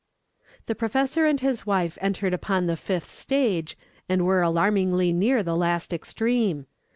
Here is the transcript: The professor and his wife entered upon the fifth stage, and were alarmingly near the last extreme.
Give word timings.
The 0.65 0.73
professor 0.73 1.27
and 1.27 1.39
his 1.39 1.67
wife 1.67 1.95
entered 2.01 2.33
upon 2.33 2.65
the 2.65 2.75
fifth 2.75 3.11
stage, 3.11 3.77
and 4.09 4.25
were 4.25 4.41
alarmingly 4.41 5.13
near 5.13 5.43
the 5.43 5.55
last 5.55 5.93
extreme. 5.93 6.65